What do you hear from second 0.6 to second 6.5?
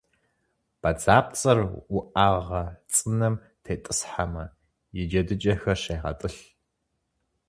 Бадзапцӏэр уӏэгъэ цӏынэм тетӏысхьэмэ, и джэдыкӏэхэр щегъэтӏылъ.